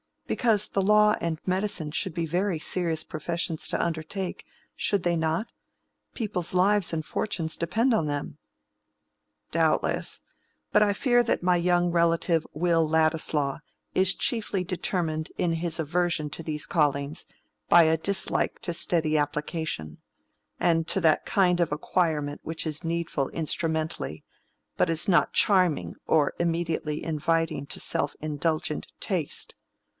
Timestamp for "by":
17.67-17.83